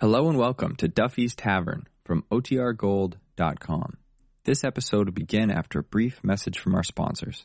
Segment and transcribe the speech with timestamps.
[0.00, 3.98] Hello and welcome to Duffy's Tavern from OTRGold.com.
[4.44, 7.44] This episode will begin after a brief message from our sponsors.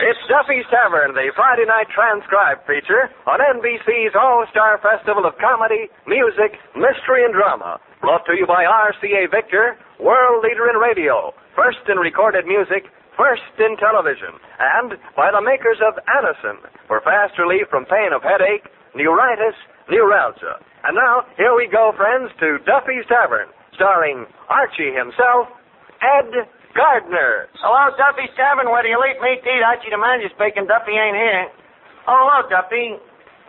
[0.00, 5.92] It's Duffy's Tavern, the Friday night transcribed feature on NBC's All Star Festival of Comedy,
[6.08, 7.76] Music, Mystery, and Drama.
[8.00, 13.44] Brought to you by RCA Victor, world leader in radio, first in recorded music, first
[13.60, 18.72] in television, and by the makers of Anacin for fast relief from pain of headache,
[18.96, 19.52] neuritis,
[19.92, 20.64] neuralgia.
[20.80, 25.52] And now, here we go, friends, to Duffy's Tavern, starring Archie himself,
[26.00, 27.50] Ed Gardner.
[27.58, 28.70] Hello, Duffy's Tavern.
[28.70, 29.62] Where do you leave me to eat?
[29.62, 30.66] Archie the manager speaking.
[30.70, 31.50] Duffy ain't here.
[32.06, 32.94] Oh, hello, Duffy.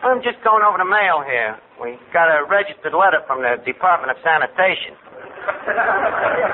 [0.01, 1.53] I'm just going over the mail here.
[1.77, 4.97] We got a registered letter from the Department of Sanitation.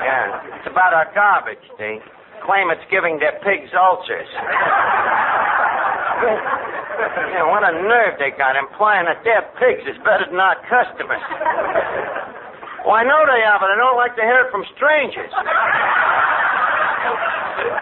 [0.04, 1.64] yeah, it's about our garbage.
[1.80, 1.96] They
[2.44, 4.28] claim it's giving their pigs ulcers.
[7.32, 11.24] yeah, what a nerve they got implying that their pigs is better than our customers.
[12.84, 15.32] Well, I know they are, but I don't like to hear it from strangers.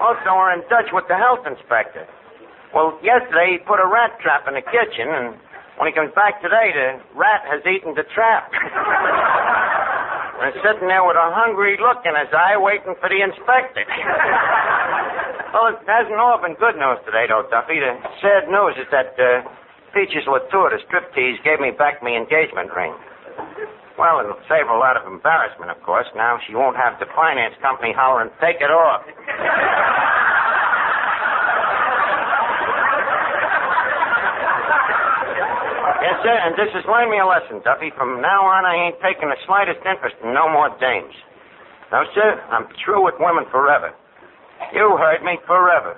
[0.00, 2.06] Also, we're in touch with the health inspector.
[2.74, 5.38] Well, yesterday he put a rat trap in the kitchen, and
[5.80, 8.52] when he comes back today, the rat has eaten the trap.
[10.40, 13.84] we're sitting there with a hungry look in his eye, waiting for the inspector.
[15.52, 17.80] well, it hasn't all been good news today, though, Duffy.
[17.80, 19.44] The sad news is that uh,
[19.96, 22.92] Peaches Latour, the striptease, gave me back my engagement ring.
[23.98, 26.06] Well, it'll save a lot of embarrassment, of course.
[26.14, 29.02] Now she won't have the finance company hollering, take it off.
[36.02, 37.90] yes, sir, and this has learned me a lesson, Duffy.
[37.96, 41.14] From now on, I ain't taking the slightest interest in no more dames.
[41.92, 43.94] No, sir, I'm through with women forever.
[44.74, 45.96] You heard me, forever.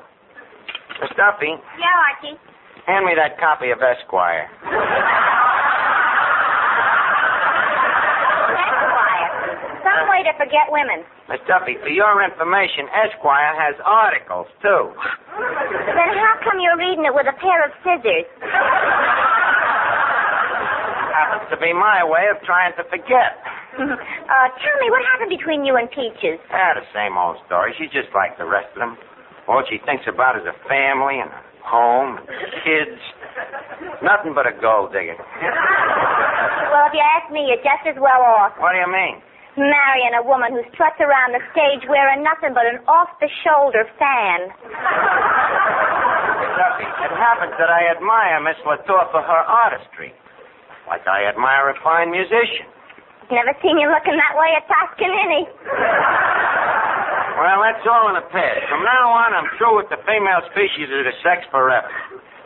[1.00, 2.37] Miss Duffy, Yeah, Archie.
[2.87, 4.50] hand me that copy of Esquire.
[4.62, 5.44] Esquire.
[10.18, 11.06] way to forget women.
[11.30, 14.90] Miss Duffy, for your information, Esquire has articles, too.
[14.90, 18.26] Then how come you're reading it with a pair of scissors?
[21.14, 23.38] Happens to be my way of trying to forget.
[23.78, 26.42] uh, tell me, what happened between you and Peaches?
[26.50, 27.70] Ah, the same old story.
[27.78, 28.98] She's just like the rest of them.
[29.46, 32.26] All she thinks about is a family and a home and
[32.66, 32.98] kids.
[34.02, 35.14] Nothing but a gold digger.
[35.14, 38.58] Well, if you ask me, you're just as well off.
[38.58, 39.22] What do you mean?
[39.58, 44.38] Marrying a woman who struts around the stage wearing nothing but an off-the-shoulder fan.
[47.02, 50.14] It happens that I admire Miss Latour for her artistry.
[50.86, 52.70] Like I admire a fine musician.
[53.34, 55.50] Never seen you looking that way at Toscanini.
[57.42, 58.62] Well, that's all in a past.
[58.70, 61.90] From now on, I'm through with the female species of the sex forever.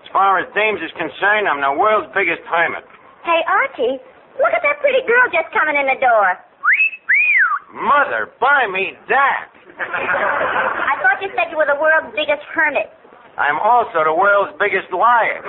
[0.00, 2.89] As far as dames is concerned, I'm the world's biggest hermit.
[3.21, 4.00] Hey, Archie,
[4.41, 6.41] look at that pretty girl just coming in the door.
[7.72, 9.49] Mother, buy me that.
[9.81, 12.93] I thought you said you were the world's biggest hermit.
[13.38, 15.41] I'm also the world's biggest liar.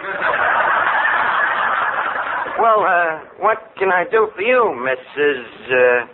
[2.63, 5.43] well, uh, what can I do for you, Mrs.
[5.67, 6.07] Uh,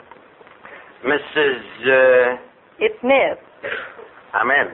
[1.06, 1.62] Mrs.
[1.86, 2.38] Uh,
[2.80, 3.38] It's Miss.
[4.34, 4.74] I'm in.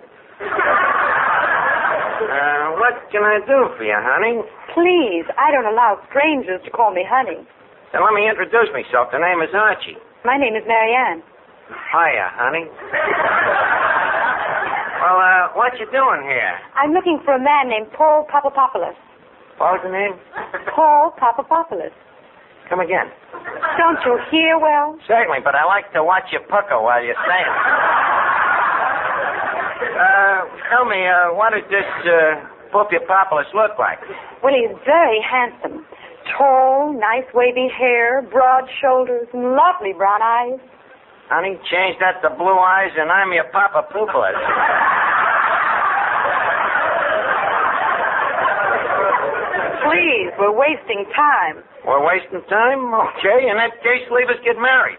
[2.15, 4.39] Uh, what can I do for you, honey?
[4.73, 7.43] Please, I don't allow strangers to call me honey.
[7.91, 9.11] Then let me introduce myself.
[9.11, 9.99] The name is Archie.
[10.25, 11.21] My name is Marianne.
[11.69, 12.65] Hiya, honey.
[15.05, 16.57] well, uh, what you doing here?
[16.73, 18.97] I'm looking for a man named Paul Papapopoulos.
[19.61, 20.17] What was the name?
[20.73, 21.93] Paul Papapopoulos.
[22.69, 23.05] Come again.
[23.77, 24.97] Don't you hear well?
[25.05, 27.61] Certainly, but I like to watch you pucker while you're saying it.
[29.93, 30.41] Uh,
[30.73, 32.41] tell me, uh, what does this, uh,
[32.73, 34.01] Papapopoulos look like?
[34.41, 35.85] Well, he's very handsome.
[36.33, 40.59] Tall, nice wavy hair, broad shoulders, and lovely brown eyes.
[41.29, 44.35] Honey, change that to blue eyes and I'm your Papa Pooples.
[49.85, 51.61] Please, we're wasting time.
[51.85, 52.89] We're wasting time?
[52.89, 54.97] Okay, in that case, leave us get married.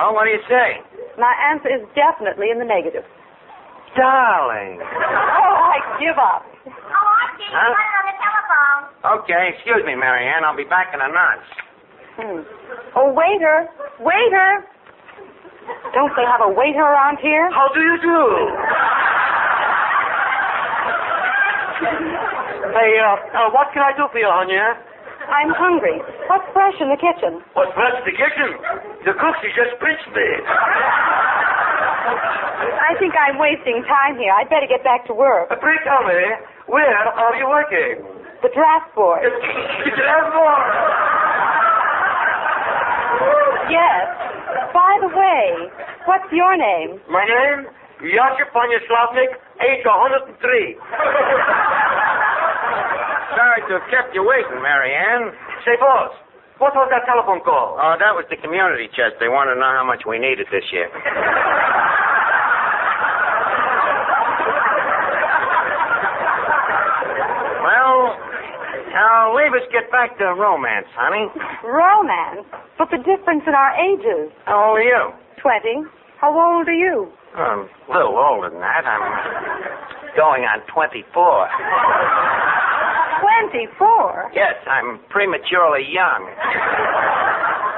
[0.00, 0.82] Oh, what do you say?
[1.18, 3.04] My answer is definitely in the negative.
[3.96, 4.80] Darling.
[4.82, 6.42] Oh, I give up.
[6.66, 7.74] Oh, Archie, Huh?
[9.04, 10.44] Okay, excuse me, Marianne.
[10.44, 11.48] I'll be back in a nonce.
[12.16, 12.40] Hmm.
[12.96, 13.68] Oh, waiter,
[14.00, 14.50] waiter.
[15.94, 17.48] Don't they have a waiter around here?
[17.52, 18.18] How do you do?
[22.70, 24.54] Hey, uh, uh, what can I do for you, honey?
[24.54, 24.74] eh?
[25.30, 25.98] I'm hungry.
[26.28, 27.40] What's fresh in the kitchen?
[27.54, 28.50] What's fresh in the kitchen?
[29.06, 30.28] The cook, she just pinched me.
[32.80, 34.32] I think I'm wasting time here.
[34.34, 35.50] I'd better get back to work.
[35.50, 36.18] Uh, pray tell me,
[36.66, 38.19] where are you working?
[38.40, 39.20] The draft board.
[39.20, 40.64] You can have more.
[43.68, 44.06] Yes.
[44.72, 45.68] By the way,
[46.06, 46.98] what's your name?
[47.10, 47.68] My name,
[48.00, 50.80] Yasha Panyaslavnik, age 103.
[53.36, 55.30] Sorry to have kept you waiting, Mary Ann.
[55.64, 56.10] Say, boss,
[56.58, 57.76] what was that telephone call?
[57.78, 59.20] Oh, that was the community chest.
[59.20, 60.88] They wanted to know how much we needed this year.
[68.90, 71.26] Now leave us get back to romance, honey.
[71.64, 72.46] Romance.
[72.78, 74.32] But the difference in our ages.
[74.46, 75.10] How old are you?
[75.40, 75.86] Twenty.
[76.20, 77.08] How old are you?
[77.34, 78.84] I'm a little older than that.
[78.84, 79.00] I'm
[80.16, 81.06] going on 24.
[83.20, 84.32] Twenty-four.
[84.34, 86.28] Yes, I'm prematurely young.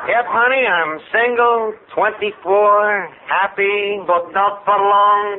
[0.03, 5.39] Yep, honey, I'm single, 24, happy, but not for long.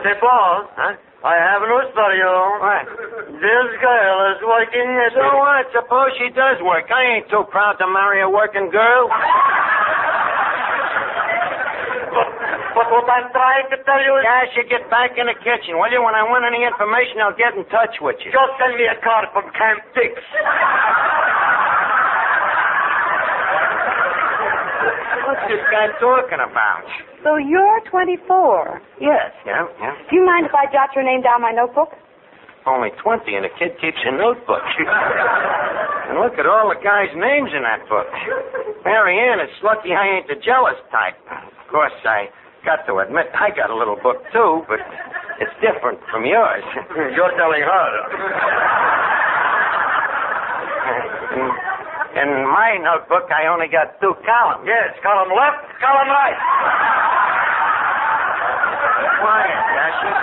[0.00, 0.96] Boss, Huh?
[1.20, 2.32] I have news for you.
[2.64, 2.84] What?
[3.36, 5.68] This girl is working at So what?
[5.76, 6.88] Suppose she does work.
[6.88, 9.08] I ain't too proud to marry a working girl.
[12.10, 12.26] But,
[12.74, 14.26] but what I'm trying to tell you is...
[14.26, 16.02] Guys, you get back in the kitchen, will you?
[16.02, 18.34] When I want any information, I'll get in touch with you.
[18.34, 20.18] Just send me a card from Camp Dix.
[25.50, 26.86] This guy talking about?
[27.26, 28.80] So you're twenty-four.
[29.02, 29.34] Yes.
[29.42, 29.94] Yeah, yeah.
[30.08, 31.90] Do you mind if I jot your name down my notebook?
[32.68, 34.60] Only 20, and a kid keeps a notebook.
[36.12, 38.04] and look at all the guys' names in that book.
[38.84, 41.16] Mary Ann, it's lucky I ain't the jealous type.
[41.24, 42.28] Of course, I
[42.68, 44.76] got to admit I got a little book, too, but
[45.40, 46.60] it's different from yours.
[47.16, 47.88] You're telling her.
[52.10, 54.66] In my notebook, I only got two columns.
[54.66, 56.38] Yes, column left, column right.
[59.22, 60.14] Quiet, Dasher.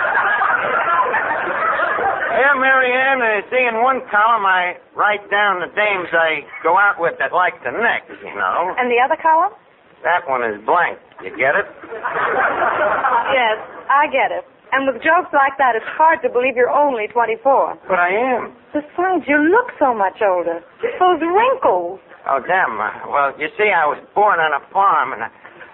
[2.38, 6.76] Here, Mary Ann, uh, see, in one column I write down the dames I go
[6.76, 8.74] out with that like the neck, you know.
[8.76, 9.56] And the other column?
[10.04, 10.98] That one is blank.
[11.24, 11.66] You get it?
[13.32, 13.56] Yes,
[13.90, 14.44] I get it.
[14.72, 17.40] And with jokes like that, it's hard to believe you're only 24.
[17.88, 18.52] But I am.
[18.72, 20.60] Besides, you look so much older.
[21.00, 22.00] Those wrinkles.
[22.28, 22.76] Oh, damn.
[22.76, 25.30] Uh, well, you see, I was born on a farm, and I,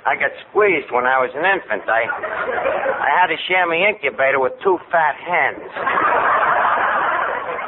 [0.06, 1.82] I got squeezed when I was an infant.
[1.90, 5.66] I, I had to share my incubator with two fat hens.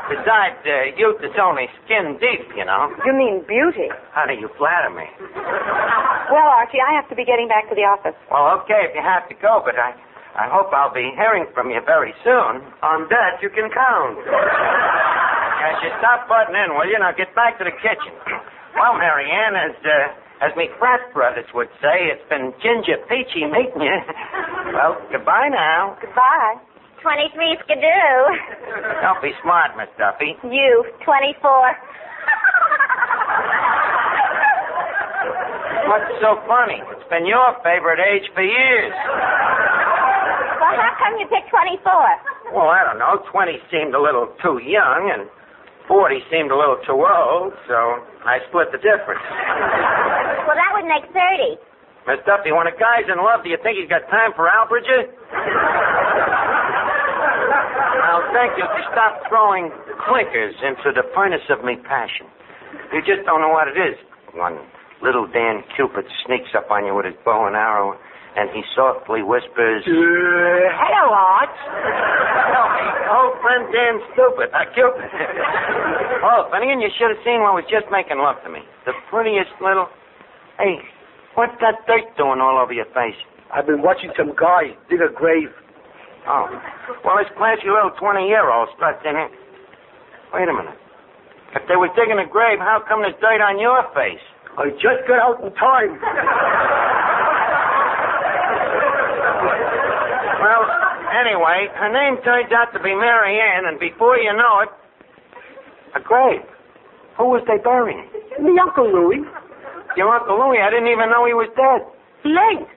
[0.07, 2.95] Besides, uh, youth is only skin deep, you know.
[3.03, 3.91] You mean beauty.
[4.15, 5.11] How do you flatter me?
[6.31, 8.15] Well, Archie, I have to be getting back to the office.
[8.31, 9.99] Well, okay, if you have to go, but I,
[10.37, 12.61] I hope I'll be hearing from you very soon.
[12.85, 14.21] On that, you can count.
[14.21, 17.01] As you stop butting in, will you?
[17.01, 18.13] Now get back to the kitchen.
[18.77, 23.49] Well, Mary Ann, as, uh, as me frat brothers would say, it's been ginger peachy
[23.49, 23.99] meeting you.
[24.77, 25.97] well, goodbye now.
[26.05, 26.61] Goodbye.
[27.01, 28.21] 23 skidoo.
[29.01, 30.37] Don't be smart, Miss Duffy.
[30.45, 31.41] You, 24.
[35.89, 36.83] What's so funny?
[36.93, 38.93] It's been your favorite age for years.
[40.73, 42.55] Well, how come you picked 24?
[42.55, 43.23] Well, I don't know.
[43.31, 45.31] 20 seemed a little too young, and
[45.87, 47.77] 40 seemed a little too old, so
[48.27, 49.23] I split the difference.
[50.47, 51.59] Well, that would make 30.
[52.07, 54.79] Miss Duffy, when a guy's in love, do you think he's got time for algebra?
[58.07, 59.75] I'll thank you to stop throwing
[60.07, 62.31] clinkers into the furnace of me passion.
[62.95, 63.99] You just don't know what it is.
[64.39, 64.55] When
[65.03, 67.99] little Dan Cupid sneaks up on you with his bow and arrow,
[68.37, 71.57] and he softly whispers, Hello, Art.
[73.09, 75.09] Old friend Dan Stupid, uh, Cupid.
[76.21, 78.61] oh, Finnegan, you should have seen what was just making love to me.
[78.85, 79.89] The prettiest little...
[80.61, 80.77] Hey,
[81.33, 83.17] what's that dirt doing all over your face?
[83.49, 85.49] I've been watching some guy dig a grave.
[86.29, 86.45] Oh.
[87.09, 89.33] Well, this classy little 20-year-old struts in here.
[90.37, 90.77] Wait a minute.
[91.57, 94.21] If they were digging a grave, how come there's dirt on your face?
[94.61, 95.97] I just got out in time.
[101.17, 104.69] anyway, her name turns out to be Mary Ann, and before you know it,
[105.97, 106.45] a grave.
[107.17, 108.05] Who was they burying?
[108.37, 109.25] Me Uncle Louis.
[109.97, 110.61] Your Uncle Louis.
[110.61, 111.81] I didn't even know he was dead.
[112.23, 112.69] He ain't.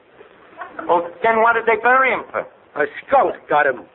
[0.87, 2.47] Well, then what did they bury him for?
[2.79, 3.83] A skunk got him.
[3.83, 3.87] In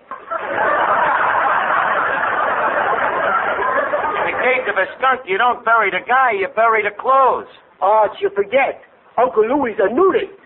[4.28, 7.48] the case of a skunk, you don't bury the guy, you bury the clothes.
[7.80, 8.84] Oh, Arch, you forget.
[9.16, 10.36] Uncle Louis a nudist.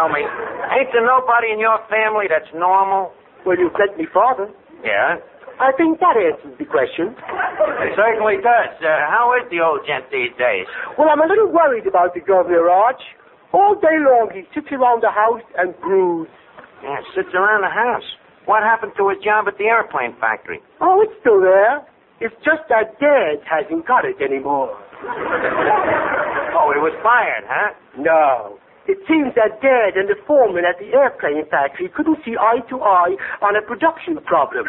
[0.00, 3.12] Tell me, ain't there nobody in your family that's normal?
[3.44, 4.48] Well, you sent me father.
[4.80, 5.20] Yeah,
[5.60, 7.12] I think that answers the question.
[7.12, 8.80] it certainly does.
[8.80, 10.64] Uh, how is the old gent these days?
[10.96, 13.04] Well, I'm a little worried about the governor, Arch.
[13.52, 16.32] All day long he sits around the house and broods.
[16.80, 18.08] Yeah, sits around the house.
[18.48, 20.64] What happened to his job at the airplane factory?
[20.80, 21.84] Oh, it's still there.
[22.24, 24.72] It's just that Dad hasn't got it anymore.
[26.60, 27.72] Oh, he was fired, huh?
[27.96, 28.58] No.
[28.90, 32.82] It seems that Dad and the foreman at the airplane factory couldn't see eye to
[32.82, 34.66] eye on a production problem.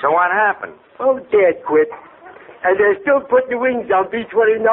[0.00, 0.72] So what happened?
[0.96, 1.92] Oh, Dad quit.
[2.64, 4.64] And they're still putting the wings on B-29.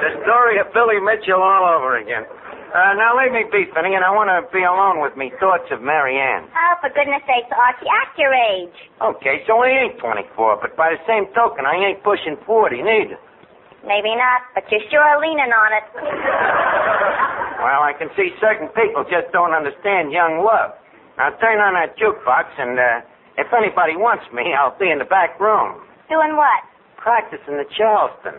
[0.00, 2.24] The story of Billy Mitchell all over again.
[2.72, 5.68] Uh, now leave me be, Finney, and I want to be alone with me thoughts
[5.68, 6.48] of Mary Ann.
[6.48, 8.72] Oh, for goodness sakes, Archie, act your age.
[8.96, 13.20] Okay, so I ain't 24, but by the same token, I ain't pushing 40 neither.
[13.86, 15.86] Maybe not, but you're sure leaning on it.
[17.58, 20.74] Well, I can see certain people just don't understand young love.
[21.18, 23.02] Now turn on that jukebox, and uh,
[23.38, 26.62] if anybody wants me, I'll be in the back room Doing what?
[26.96, 28.38] practicing the Charleston.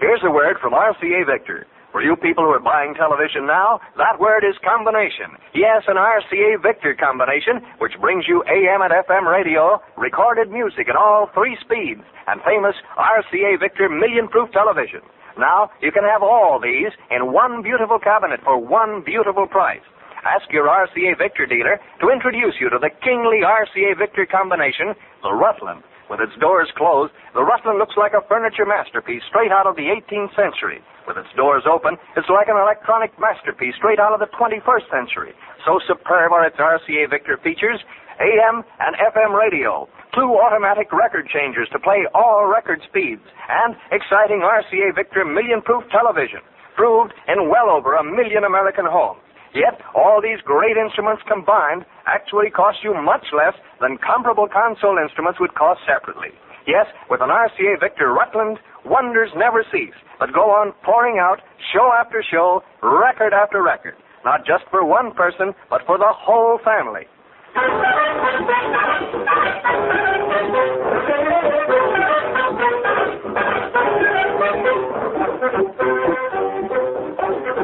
[0.00, 1.66] Here's a word from RCA Victor.
[1.96, 5.32] For you people who are buying television now, that word is combination.
[5.56, 10.94] Yes, an RCA Victor combination, which brings you AM and FM radio, recorded music in
[10.94, 15.00] all three speeds, and famous RCA Victor million proof television.
[15.40, 19.80] Now, you can have all these in one beautiful cabinet for one beautiful price.
[20.20, 24.92] Ask your RCA Victor dealer to introduce you to the kingly RCA Victor combination,
[25.24, 25.80] the Rutland.
[26.08, 29.90] With its doors closed, the Rutland looks like a furniture masterpiece straight out of the
[29.90, 30.78] 18th century.
[31.06, 35.34] With its doors open, it's like an electronic masterpiece straight out of the 21st century.
[35.66, 37.82] So superb are its RCA Victor features
[38.22, 44.46] AM and FM radio, two automatic record changers to play all record speeds, and exciting
[44.46, 46.40] RCA Victor million proof television,
[46.76, 49.25] proved in well over a million American homes.
[49.56, 55.40] Yet, all these great instruments combined actually cost you much less than comparable console instruments
[55.40, 56.28] would cost separately.
[56.66, 61.40] Yes, with an RCA Victor Rutland, wonders never cease, but go on pouring out
[61.72, 63.94] show after show, record after record.
[64.26, 67.08] Not just for one person, but for the whole family.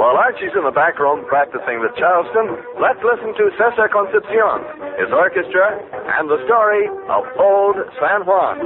[0.02, 4.58] While Archie's in the back room practicing the Charleston, let's listen to Cesar Concepcion,
[4.98, 5.78] his orchestra,
[6.18, 8.58] and the story of Old San Juan.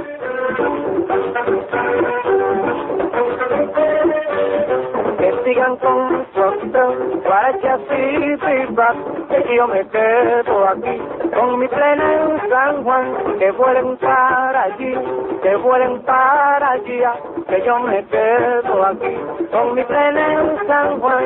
[6.47, 8.95] Con acción, guarachas y pipas,
[9.29, 11.01] que yo me quedo aquí,
[11.33, 14.93] con mi plena en San Juan, que vuelen para allí,
[15.41, 17.01] que vuelen para allí,
[17.47, 19.17] que yo me quedo aquí,
[19.51, 21.25] con mi plena en San Juan,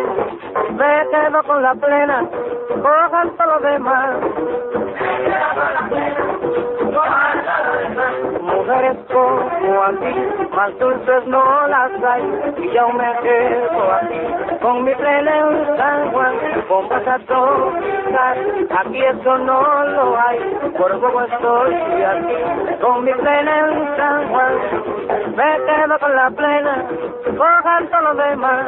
[0.71, 2.25] me quedo con la plena,
[2.81, 4.15] cojan todo lo demás.
[8.61, 10.13] Mujeres como aquí,
[10.55, 12.21] más dulces no las hay,
[12.59, 14.19] y yo me quedo aquí,
[14.61, 16.35] con mi plena en San Juan,
[16.67, 18.37] con a tocar,
[18.77, 20.39] aquí eso no lo hay,
[20.77, 22.35] por poco estoy aquí,
[22.81, 24.53] con mi plena en San Juan,
[25.35, 26.85] me quedo con la plena,
[27.35, 28.67] cojan todo lo demás.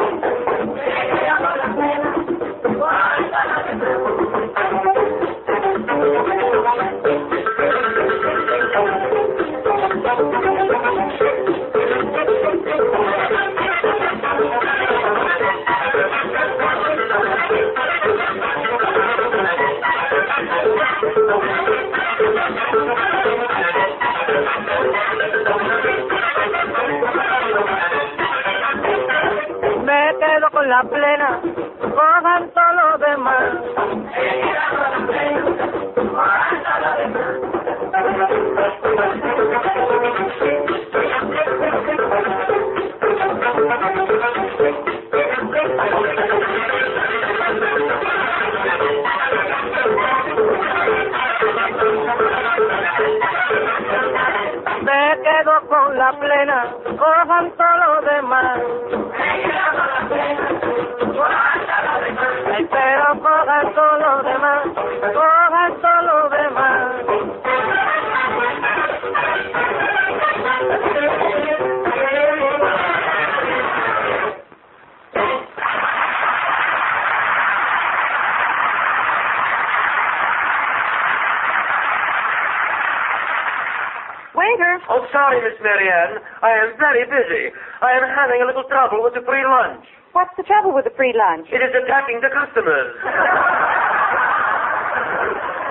[5.86, 6.63] me
[30.90, 31.40] plena,
[31.80, 33.44] cojan todo lo demás.
[85.34, 86.22] Sorry, Miss Marianne.
[86.46, 87.50] I am very busy.
[87.82, 89.86] I am having a little trouble with the free lunch.
[90.14, 91.50] what's the trouble with the free lunch?
[91.50, 92.94] It is attacking the customers.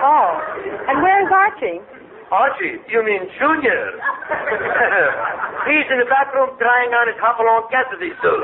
[0.02, 0.35] Oh,
[0.90, 1.78] and where's Archie?
[2.35, 3.95] Archie, you mean Junior?
[5.71, 8.42] He's in the back room trying on his Hopalong Cassidy suit.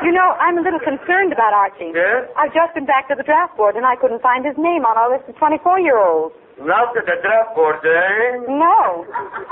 [0.00, 1.92] You know, I'm a little concerned about Archie.
[1.92, 2.32] Yes?
[2.32, 4.96] I've just been back to the draft board and I couldn't find his name on
[4.96, 6.32] our list of 24-year-olds.
[6.64, 8.48] Not at the draft board, eh?
[8.48, 9.04] No.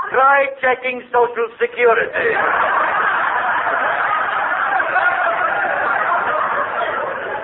[0.09, 2.33] Try checking Social Security.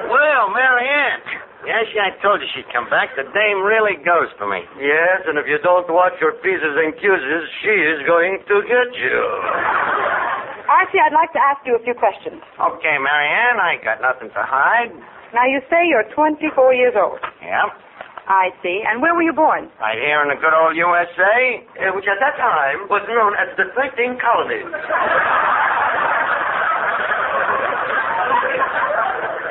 [0.10, 1.22] Well, Marianne.
[1.66, 3.14] Yes, I told you she'd come back.
[3.18, 4.62] The dame really goes for me.
[4.78, 7.22] Yes, and if you don't watch your P's and Q's,
[7.62, 9.22] she is going to get you.
[10.70, 12.42] Archie, I'd like to ask you a few questions.
[12.58, 14.90] Okay, Marianne, I got nothing to hide.
[15.34, 17.20] Now, you say you're 24 years old.
[17.42, 17.70] Yeah.
[18.26, 18.82] I see.
[18.82, 19.70] And where were you born?
[19.80, 21.62] Right here in the good old USA.
[21.78, 24.66] Uh, which at that time was known as the Thirteen Colonies.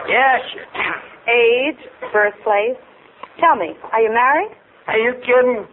[0.07, 0.41] Yes.
[1.27, 1.81] Age,
[2.13, 2.77] birthplace.
[3.41, 4.53] Tell me, are you married?
[4.87, 5.67] Are you kidding?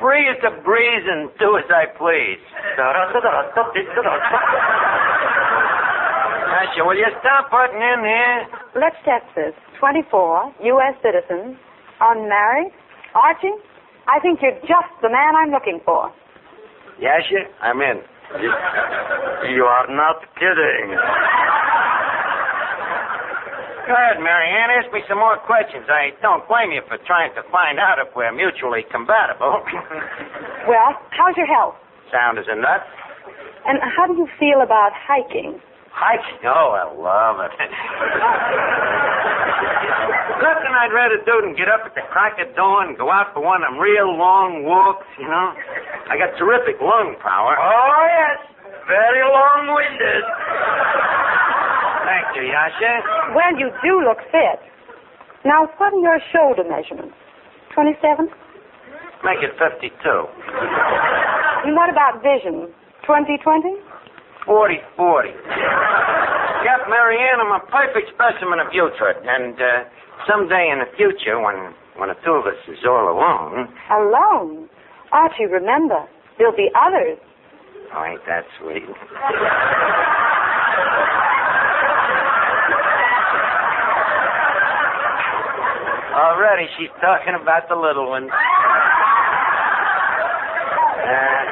[0.00, 2.40] Free as the breeze and do as I please.
[6.50, 8.46] Asha, will you stop putting in here?
[8.80, 9.52] Let's test this.
[9.78, 10.94] 24, U.S.
[11.04, 11.56] citizen,
[12.00, 12.72] unmarried.
[13.14, 13.52] Archie,
[14.08, 16.10] I think you're just the man I'm looking for.
[16.98, 18.00] Yasha, I'm in.
[19.52, 20.96] You are not kidding.
[23.86, 24.70] Go ahead, Marianne.
[24.76, 25.86] Ask me some more questions.
[25.88, 29.62] I don't blame you for trying to find out if we're mutually compatible.
[30.68, 31.72] Well, how's your health?
[32.12, 32.84] Sound as a nut.
[33.64, 35.56] And how do you feel about hiking?
[35.88, 36.36] Hiking?
[36.44, 37.48] Oh, I love it.
[40.44, 43.32] Nothing I'd rather do than get up at the crack of dawn and go out
[43.32, 45.56] for one of them real long walks, you know.
[46.12, 47.56] I got terrific lung power.
[47.56, 48.36] Oh, yes.
[48.84, 50.24] Very long-winded.
[52.10, 52.92] Thank you, Yasha.
[53.38, 54.58] Well, you do look fit.
[55.46, 57.14] Now, what are your shoulder measurements?
[57.74, 58.26] 27?
[59.22, 59.94] Make it 52.
[60.02, 62.66] And what about vision?
[63.06, 63.78] 2020?
[64.42, 65.30] 40 40.
[65.30, 69.22] Yep, Marianne, I'm a perfect specimen of Butrid.
[69.22, 69.86] And uh,
[70.26, 73.70] someday in the future, when, when the two of us is all alone.
[73.86, 74.66] Alone?
[75.12, 76.02] Archie, remember,
[76.38, 77.22] there'll be others.
[77.94, 78.82] Oh, ain't that sweet?
[86.10, 88.30] Already, she's talking about the little ones.
[91.06, 91.42] Uh,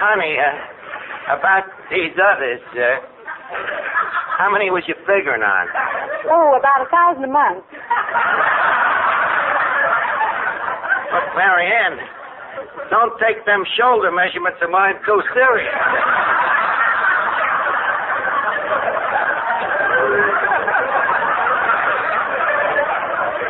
[0.00, 3.04] honey, uh, about these others, uh,
[4.38, 5.66] how many was you figuring on?
[6.32, 7.64] Oh, about a thousand a month.
[11.12, 12.00] But, Marianne,
[12.90, 15.74] don't take them shoulder measurements of mine too serious.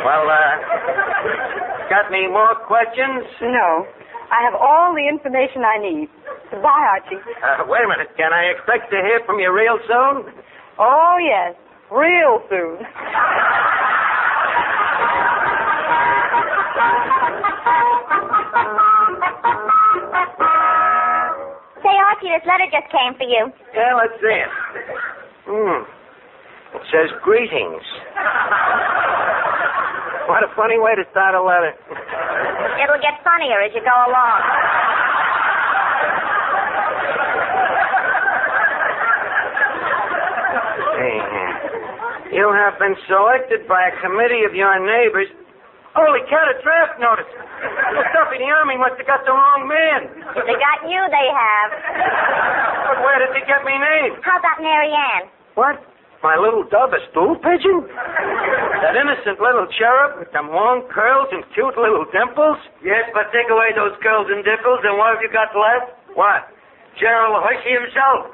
[0.07, 0.55] Well, uh,
[1.89, 3.25] got any more questions?
[3.41, 3.85] No.
[4.31, 6.07] I have all the information I need.
[6.51, 7.15] Goodbye, Archie.
[7.39, 8.11] Uh, wait a minute.
[8.17, 10.27] Can I expect to hear from you real soon?
[10.79, 11.55] Oh, yes.
[11.91, 12.83] Real soon.
[21.83, 23.53] Say, Archie, this letter just came for you.
[23.73, 24.51] Yeah, let's see it.
[25.45, 25.85] Hmm.
[26.75, 27.85] It says greetings.
[30.27, 31.71] What a funny way to start a letter.
[32.83, 34.39] It'll get funnier as you go along.
[40.99, 41.19] Hey,
[42.35, 45.31] you have been selected by a committee of your neighbors.
[45.95, 47.29] Holy cat, a draft notice.
[47.31, 50.11] The stuff in the army must have got the wrong man.
[50.35, 51.69] If they got you, they have.
[52.85, 54.19] But where did they get me name?
[54.21, 55.31] How about Mary Ann?
[55.55, 55.81] What?
[56.21, 57.85] My little dove, a stool pigeon?
[58.77, 62.61] That innocent little cherub with them long curls and cute little dimples?
[62.85, 65.97] Yes, but take away those curls and dimples, and what have you got left?
[66.13, 66.45] What?
[67.01, 68.29] General Hershey himself.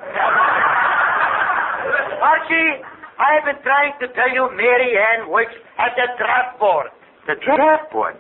[2.23, 2.84] Archie,
[3.19, 6.91] I've been trying to tell you Mary Ann works at the draft board.
[7.27, 8.15] The draft board?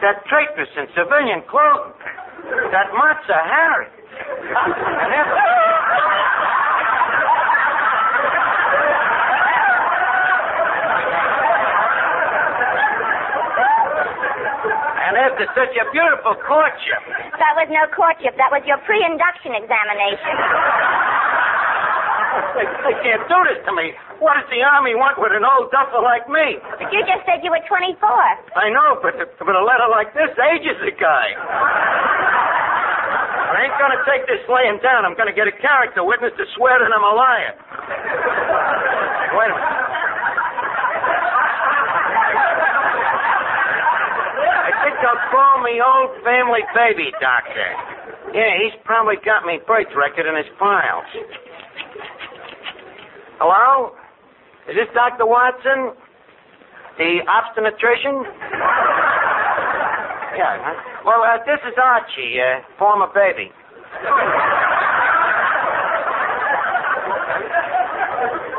[0.00, 1.96] That traitress in civilian clothing.
[2.72, 3.88] That Mata Hari.
[15.32, 17.00] After such a beautiful courtship,
[17.40, 18.36] That was no courtship.
[18.36, 20.34] That was your pre-induction examination.
[22.60, 23.96] they, they can't do this to me.
[24.20, 26.60] What does the Army want with an old duffer like me?
[26.76, 27.96] But you just said you were 24.
[27.96, 31.26] I know, but, but a letter like this ages a guy.
[33.56, 35.08] I ain't gonna take this laying down.
[35.08, 37.52] I'm gonna get a character witness to swear that I'm a liar.
[39.32, 39.80] Wait a minute.
[44.62, 47.70] I think I'll call me old family baby doctor.
[48.34, 51.06] Yeah, he's probably got me birth record in his files.
[53.38, 53.94] Hello?
[54.68, 55.26] Is this Dr.
[55.26, 55.94] Watson?
[56.98, 58.26] The obstetrician?
[60.36, 60.58] Yeah.
[60.62, 60.76] Huh?
[61.04, 63.50] Well, uh, this is Archie, uh, former baby.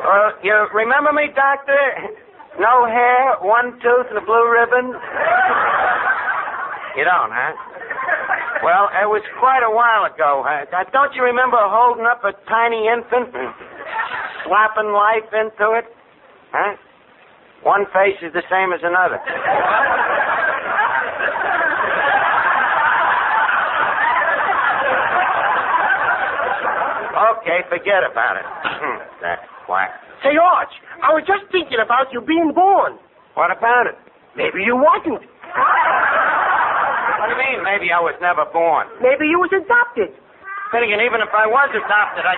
[0.03, 1.79] Uh, you remember me, Doctor?
[2.59, 4.93] No hair, one tooth, and a blue ribbon?
[6.95, 7.53] You don't, huh?
[8.61, 10.45] Well, it was quite a while ago.
[10.45, 10.69] Huh?
[10.71, 13.49] Uh, Don't you remember holding up a tiny infant and
[14.45, 15.85] slapping life into it?
[16.53, 16.77] Huh?
[17.63, 19.17] One face is the same as another.
[27.13, 28.45] Okay, forget about it.
[29.21, 29.91] That quack.
[30.23, 30.71] Say, Arch,
[31.03, 32.97] I was just thinking about you being born.
[33.35, 33.95] What about it?
[34.35, 35.23] Maybe you wasn't.
[37.23, 38.83] What do you mean, maybe I was never born?
[38.99, 40.11] Maybe you was adopted.
[40.75, 42.35] Thinking even if I was adopted, I,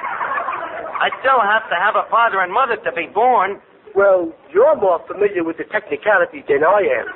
[1.10, 3.58] I'd still have to have a father and mother to be born.
[3.98, 7.08] Well, you're more familiar with the technicalities than I am.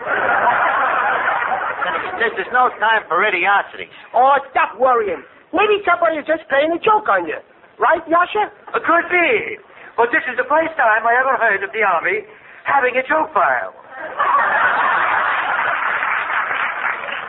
[2.17, 3.85] There's, there's no time for idiocity.
[4.17, 5.21] Oh, stop worrying.
[5.53, 7.37] Maybe somebody is just playing a joke on you.
[7.77, 8.49] Right, Yasha?
[8.49, 9.61] It Could be.
[9.93, 12.25] But this is the first time I ever heard of the Army
[12.65, 13.77] having a joke file.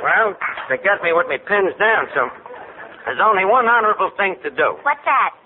[0.02, 0.34] Well,
[0.68, 2.28] they got me with me pins down, so
[3.04, 4.80] there's only one honorable thing to do.
[4.82, 5.36] What's that?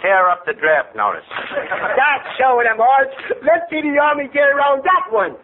[0.00, 1.28] Tear up the draft notice.
[1.28, 3.12] That's showing them, Arch.
[3.44, 5.36] Let's see the Army get around that one.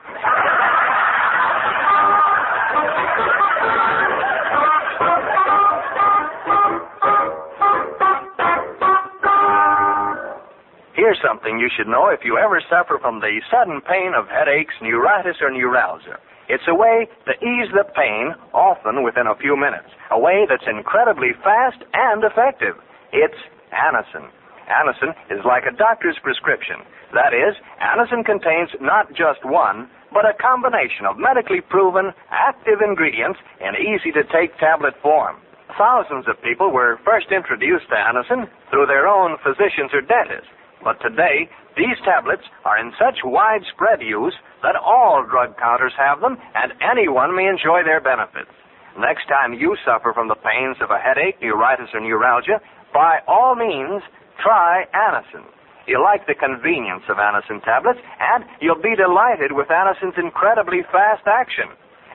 [10.97, 14.73] Here's something you should know if you ever suffer from the sudden pain of headaches,
[14.81, 16.17] neuritis, or neuralgia.
[16.49, 19.91] It's a way to ease the pain, often within a few minutes.
[20.11, 22.79] A way that's incredibly fast and effective.
[23.13, 23.39] It's
[23.75, 24.31] Anacin.
[24.71, 26.83] Anacin is like a doctor's prescription.
[27.15, 33.39] That is, Anacin contains not just one, but a combination of medically proven active ingredients
[33.59, 35.37] in easy to take tablet form.
[35.75, 40.51] Thousands of people were first introduced to Anacin through their own physicians or dentists.
[40.87, 46.39] But today, these tablets are in such widespread use that all drug counters have them
[46.55, 48.55] and anyone may enjoy their benefits.
[48.95, 52.63] Next time you suffer from the pains of a headache, neuritis, or neuralgia,
[52.95, 54.01] by all means,
[54.39, 55.43] try Anacin.
[55.91, 61.27] You'll like the convenience of Anacin tablets, and you'll be delighted with Anacin's incredibly fast
[61.27, 61.67] action.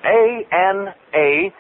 [0.08, 1.52] A-N-A-C-I-N.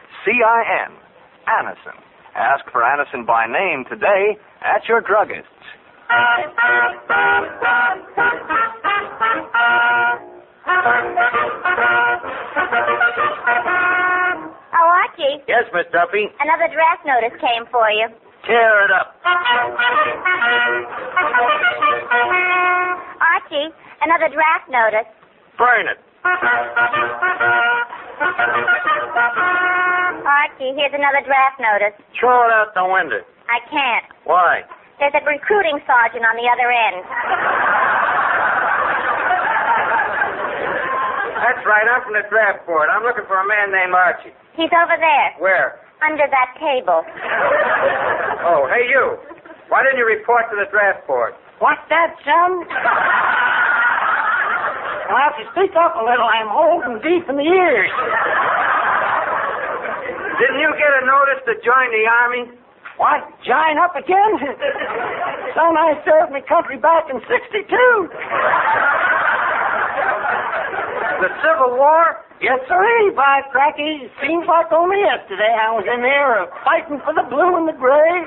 [1.43, 1.99] Anacin.
[2.39, 5.51] Ask for Anacin by name today at your druggist's.
[14.73, 16.27] Oh, Archie, Yes, Miss Duffy.
[16.39, 18.07] another draft notice came for you.
[18.47, 19.13] Tear it up.
[23.21, 23.69] Archie,
[24.01, 25.07] another draft notice.
[25.57, 25.99] Burn it.
[30.25, 31.93] Archie, here's another draft notice.
[32.19, 33.21] Throw it out the window.
[33.49, 34.05] I can't.
[34.23, 34.61] Why?
[35.01, 37.01] There's a recruiting sergeant on the other end.
[41.41, 41.85] That's right.
[41.89, 42.85] I'm from the draft board.
[42.93, 44.29] I'm looking for a man named Archie.
[44.53, 45.81] He's over there, Where?
[46.05, 47.01] under that table.
[48.45, 49.17] Oh, hey, you.
[49.73, 51.33] Why didn't you report to the draft board?
[51.57, 52.61] What's that, son?
[55.09, 57.89] Well, if you speak up a little, I'm holding deep in the ears.
[60.41, 62.43] Didn't you get a notice to join the Army?
[63.01, 63.25] What?
[63.41, 64.37] Join up again?
[65.57, 67.65] son, I served my country back in 62.
[71.25, 72.21] The Civil War?
[72.45, 72.85] Yes, sir.
[73.17, 77.57] By cracky, seems like only yesterday I was in there uh, fighting for the blue
[77.57, 78.21] and the gray.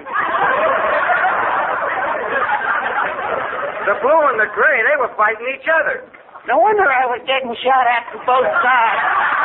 [3.87, 6.03] The blue and the gray, they were fighting each other.
[6.51, 9.44] No wonder I was getting shot at from both sides.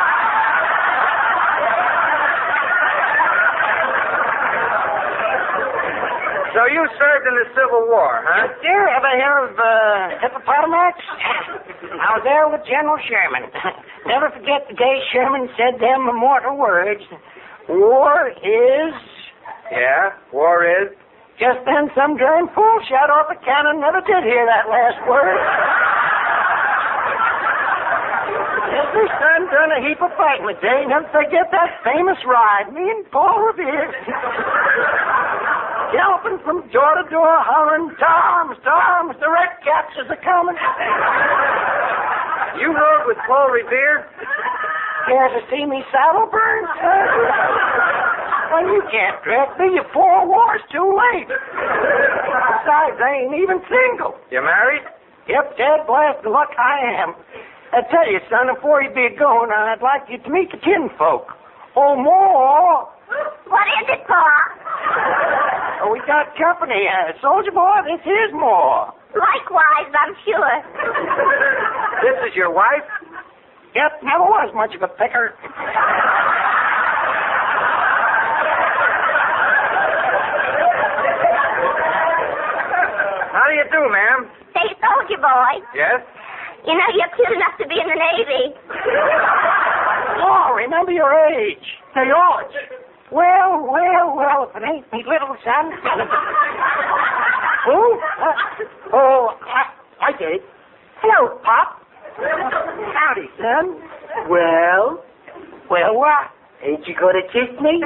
[6.60, 8.52] So you served in the Civil War, huh?
[8.60, 11.00] Sir, ever hear of uh, hippopotamus?
[12.04, 13.48] I was there with General Sherman.
[14.12, 17.00] Never forget the day Sherman said them immortal words.
[17.72, 18.91] War is.
[19.72, 20.91] Yeah, war is.
[21.39, 23.80] Just then, some darn fool shot off a cannon.
[23.80, 25.39] Never did hear that last word.
[29.00, 30.84] Their son done a heap of fighting today.
[30.91, 32.67] Never forget that famous ride.
[32.76, 33.95] Me and Paul Revere.
[35.89, 40.54] Galloping from door to door, hollering, Toms, Toms, the red caps is a coming.
[42.62, 44.06] You rode with Paul Revere?
[45.10, 46.63] Care to see me saddle burn?
[48.54, 49.73] well, you can't dress me.
[49.73, 51.25] You're four wars too late.
[51.25, 54.13] Besides, I ain't even single.
[54.30, 54.86] You married?
[55.25, 57.17] Yep, dead blast the luck I am.
[57.73, 61.34] I tell you, son, before you be going, I'd like you to meet the kinfolk.
[61.75, 62.89] Oh, more.
[63.49, 65.59] What is it, Pa?
[65.82, 66.88] Oh, we got company.
[66.88, 68.92] Uh, soldier boy, this is more.
[69.15, 70.56] Likewise, I'm sure.
[72.00, 72.88] This is your wife?
[73.76, 75.36] Yep, never was much of a picker.
[83.32, 84.20] How do you do, ma'am?
[84.58, 86.02] Say, soldier boy, Yes?
[86.65, 88.44] you know you're cute enough to be in the Navy.
[90.22, 91.63] Oh, remember your age.
[91.96, 92.54] Say, George.
[93.12, 95.72] Well, well, well, if it ain't me little son.
[97.65, 98.00] Who?
[98.22, 99.74] Uh, oh, I,
[100.06, 100.41] I did.
[101.02, 101.82] Hello, Pop.
[102.17, 103.82] Howdy, son.
[104.30, 105.04] Well?
[105.72, 106.30] Well, what?
[106.63, 107.82] Ain't you gonna kiss me?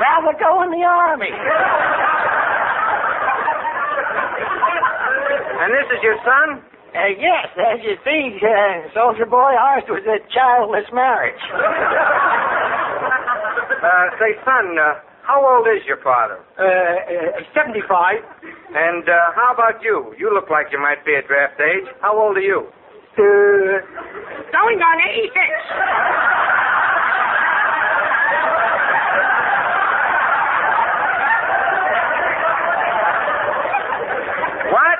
[0.00, 1.28] Rather go in the army.
[5.58, 6.62] And this is your son?
[6.94, 11.40] Uh, yes, as you see, uh, soldier boy, ours was a childless marriage.
[13.78, 16.42] Uh, say, son, uh, how old is your father?
[16.58, 17.78] Uh, uh, 75.
[18.74, 20.12] And uh, how about you?
[20.18, 21.86] You look like you might be at draft age.
[22.02, 22.66] How old are you?
[22.66, 23.78] Uh,
[24.50, 25.30] Going on 86.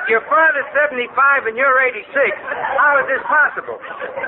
[0.08, 2.08] Your father's 75 and you're 86.
[2.80, 3.76] How is this possible?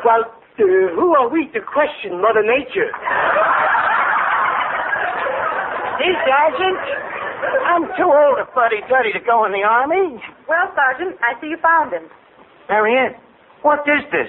[0.05, 2.93] well, uh, who are we to question Mother Nature?
[5.97, 6.85] See, Sergeant?
[7.65, 10.21] I'm too old a fuddy-duddy to go in the army.
[10.49, 12.05] Well, Sergeant, I see you found him.
[12.69, 13.17] Marianne,
[13.63, 14.29] what is this?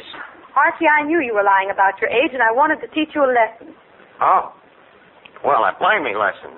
[0.56, 3.24] Archie, I knew you were lying about your age, and I wanted to teach you
[3.24, 3.76] a lesson.
[4.22, 4.54] Oh.
[5.44, 6.56] Well, that blame me lesson.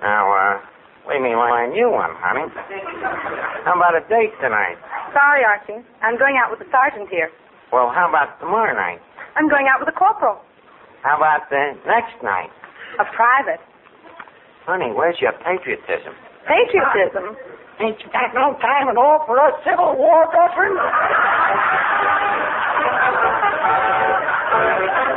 [0.00, 0.60] Now, uh,
[1.08, 2.46] leave me learn you one, honey.
[3.64, 4.76] How about a date tonight?
[5.14, 5.80] Sorry, Archie.
[6.02, 7.30] I'm going out with the sergeant here.
[7.72, 9.00] Well, how about tomorrow night?
[9.36, 10.38] I'm going out with a corporal.
[11.02, 12.50] How about the next night?
[12.98, 13.60] A private.
[14.66, 16.14] Honey, where's your patriotism?
[16.46, 17.36] Patriotism.
[17.78, 20.74] Ain't you got no time at all for a Civil War veteran?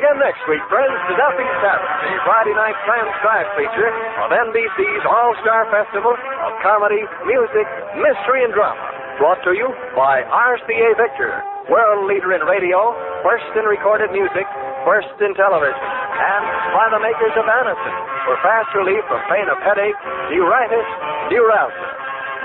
[0.00, 3.92] again next week, friends, to Duffy's Tavern, the Friday night transcribed feature
[4.24, 7.68] of NBC's All-Star Festival of Comedy, Music,
[8.00, 8.80] Mystery, and Drama.
[9.20, 14.48] Brought to you by RCA Victor, world leader in radio, first in recorded music,
[14.88, 19.60] first in television, and by the makers of Anacin for fast relief from pain of
[19.60, 20.00] headache,
[20.32, 20.88] neuritis,
[21.28, 21.88] neuralgia.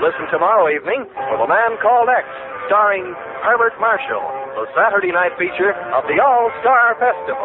[0.04, 2.28] Listen tomorrow evening for The Man Called X,
[2.68, 3.16] starring
[3.48, 7.44] Herbert Marshall, the Saturday night feature of the All Star Festival.